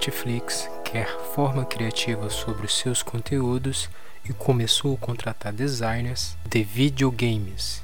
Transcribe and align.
Netflix 0.00 0.66
quer 0.82 1.06
forma 1.34 1.62
criativa 1.62 2.30
sobre 2.30 2.64
os 2.64 2.74
seus 2.78 3.02
conteúdos 3.02 3.90
e 4.24 4.32
começou 4.32 4.94
a 4.94 4.96
contratar 4.96 5.52
designers 5.52 6.38
de 6.46 6.64
videogames. 6.64 7.82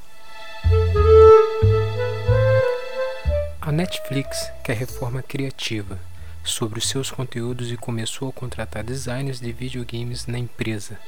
A 3.60 3.70
Netflix 3.70 4.50
quer 4.64 4.78
reforma 4.78 5.22
criativa 5.22 6.00
sobre 6.42 6.78
os 6.78 6.88
seus 6.88 7.10
conteúdos 7.10 7.70
e 7.70 7.76
começou 7.76 8.30
a 8.30 8.32
contratar 8.32 8.82
designers 8.82 9.38
de 9.38 9.52
videogames 9.52 10.26
na 10.26 10.38
empresa. 10.38 10.98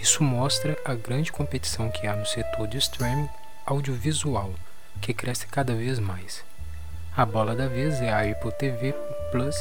Isso 0.00 0.24
mostra 0.24 0.78
a 0.82 0.94
grande 0.94 1.30
competição 1.30 1.90
que 1.90 2.06
há 2.06 2.16
no 2.16 2.24
setor 2.24 2.66
de 2.68 2.78
streaming 2.78 3.28
audiovisual, 3.66 4.54
que 5.02 5.12
cresce 5.12 5.46
cada 5.46 5.74
vez 5.74 5.98
mais. 5.98 6.42
A 7.16 7.24
bola 7.24 7.54
da 7.54 7.68
vez 7.68 8.02
é 8.02 8.10
a 8.12 8.28
Apple 8.28 8.50
TV 8.58 8.92
Plus, 9.30 9.54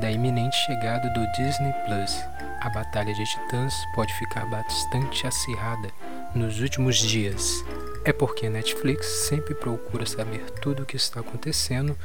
da 0.00 0.10
iminente 0.10 0.56
chegada 0.66 1.08
do 1.10 1.24
Disney 1.34 1.72
Plus. 1.86 2.20
A 2.60 2.68
batalha 2.68 3.14
de 3.14 3.24
titãs 3.24 3.72
pode 3.94 4.12
ficar 4.14 4.44
bastante 4.46 5.24
acirrada 5.24 5.88
nos 6.34 6.60
últimos 6.60 6.96
dias. 6.96 7.64
É 8.04 8.12
porque 8.12 8.46
a 8.46 8.50
Netflix 8.50 9.06
sempre 9.28 9.54
procura 9.54 10.04
saber 10.04 10.50
tudo 10.60 10.82
o 10.82 10.86
que 10.86 10.96
está 10.96 11.20
acontecendo 11.20 11.96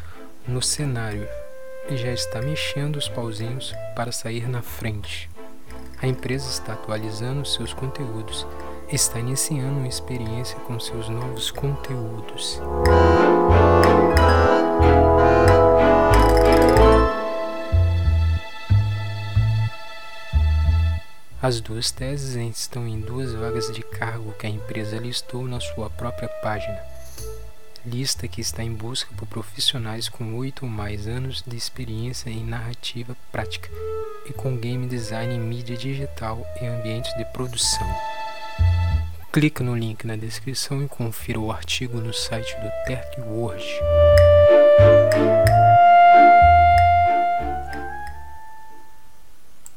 no 0.47 0.61
cenário 0.61 1.27
e 1.89 1.97
já 1.97 2.11
está 2.11 2.39
mexendo 2.39 2.97
os 2.97 3.09
pauzinhos 3.09 3.73
para 3.95 4.11
sair 4.11 4.47
na 4.47 4.61
frente. 4.61 5.31
A 5.99 6.05
empresa 6.05 6.47
está 6.47 6.73
atualizando 6.73 7.43
seus 7.43 7.73
conteúdos, 7.73 8.45
está 8.87 9.19
iniciando 9.19 9.79
uma 9.79 9.87
experiência 9.87 10.59
com 10.59 10.79
seus 10.79 11.09
novos 11.09 11.49
conteúdos. 11.49 12.61
As 21.39 21.61
duas 21.61 21.91
teses 21.91 22.35
estão 22.57 22.87
em 22.87 22.99
duas 22.99 23.31
vagas 23.31 23.71
de 23.71 23.83
cargo 23.83 24.33
que 24.39 24.47
a 24.47 24.49
empresa 24.49 24.97
listou 24.97 25.47
na 25.47 25.59
sua 25.59 25.87
própria 25.87 26.27
página. 26.27 26.79
Lista 27.85 28.27
que 28.27 28.41
está 28.41 28.63
em 28.63 28.73
busca 28.73 29.13
por 29.15 29.27
profissionais 29.27 30.09
com 30.09 30.35
oito 30.35 30.65
ou 30.65 30.71
mais 30.71 31.07
anos 31.07 31.43
de 31.45 31.55
experiência 31.55 32.31
em 32.31 32.43
narrativa 32.43 33.15
prática 33.31 33.69
e 34.27 34.33
com 34.33 34.57
game 34.57 34.87
design 34.87 35.35
em 35.35 35.39
mídia 35.39 35.77
digital 35.77 36.43
e 36.59 36.65
ambientes 36.65 37.15
de 37.15 37.23
produção. 37.25 37.87
Clique 39.31 39.61
no 39.61 39.77
link 39.77 40.07
na 40.07 40.15
descrição 40.15 40.83
e 40.83 40.87
confira 40.87 41.39
o 41.39 41.51
artigo 41.51 41.99
no 41.99 42.13
site 42.13 42.55
do 42.55 42.71
Tech 42.87 43.21
Word. 43.21 43.63